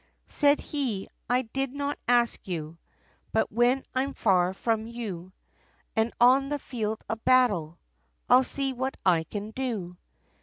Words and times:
Said 0.25 0.59
he, 0.61 1.07
"I 1.29 1.43
did 1.43 1.73
not 1.73 1.99
ask 2.07 2.47
you; 2.47 2.79
But 3.31 3.51
when 3.51 3.83
I'm 3.93 4.15
far 4.15 4.51
from 4.51 4.87
you, 4.87 5.31
And 5.95 6.11
on 6.19 6.49
the 6.49 6.57
field 6.57 7.03
of 7.07 7.23
battle, 7.23 7.77
I'll 8.27 8.43
see 8.43 8.73
what 8.73 8.97
I 9.05 9.25
can 9.25 9.51
do." 9.51 9.99